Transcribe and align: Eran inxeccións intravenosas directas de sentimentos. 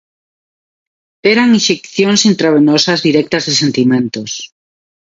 Eran 1.33 1.49
inxeccións 1.57 2.21
intravenosas 2.31 2.99
directas 3.07 3.43
de 3.47 3.53
sentimentos. 3.61 4.31